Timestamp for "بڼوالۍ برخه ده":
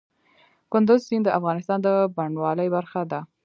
2.15-3.19